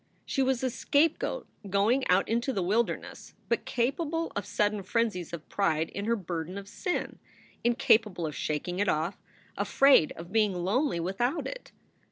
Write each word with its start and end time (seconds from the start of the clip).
She 0.25 0.41
was 0.41 0.63
a 0.63 0.71
scapegoat 0.71 1.47
going 1.69 2.07
out 2.07 2.27
into 2.27 2.51
the 2.51 2.63
wilderness, 2.63 3.35
but 3.49 3.65
capable 3.65 4.31
of 4.35 4.47
sudden 4.47 4.81
frenzies 4.81 5.31
of 5.31 5.47
pride 5.47 5.89
in 5.89 6.05
her 6.05 6.15
burden 6.15 6.57
of 6.57 6.67
sin, 6.67 7.19
incapable 7.63 8.25
of 8.25 8.35
shaking 8.35 8.79
it 8.79 8.89
off, 8.89 9.21
afraid 9.55 10.11
of 10.13 10.31
being 10.31 10.55
lonely 10.55 10.99
without 10.99 11.45
it. 11.45 11.71